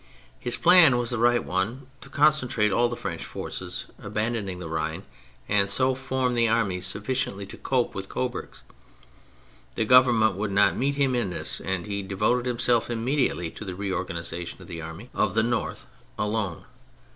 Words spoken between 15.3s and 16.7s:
the North alone.